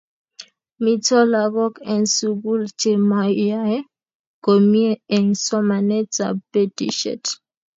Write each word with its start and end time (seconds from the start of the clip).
Mito 0.83 1.19
lagok 1.33 1.75
eng' 1.93 2.11
sukul 2.15 2.61
che 2.79 2.91
mayae 3.09 3.77
komie 4.43 4.91
eng' 5.15 5.35
somanet 5.45 6.13
ab 6.27 6.35
batishet 6.51 7.23